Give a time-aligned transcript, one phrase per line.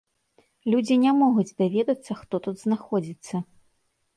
[0.73, 3.35] Людзі не могуць даведацца, хто тут знаходзіцца.